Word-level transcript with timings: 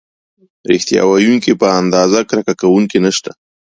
د 0.61 0.63
ریښتیا 0.71 1.01
ویونکي 1.05 1.51
په 1.61 1.67
اندازه 1.81 2.19
کرکه 2.29 2.53
کوونکي 2.61 2.97
نشته. 3.05 3.31